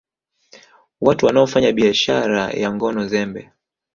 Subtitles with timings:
[1.01, 3.51] Watu wanaofanya biashara ya ngono zembe